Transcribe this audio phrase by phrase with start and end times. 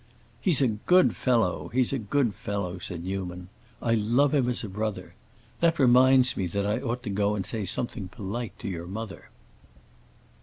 [0.41, 3.49] "He's a good fellow, he's a good fellow," said Newman.
[3.83, 5.13] "I love him as a brother.
[5.59, 9.29] That reminds me that I ought to go and say something polite to your mother."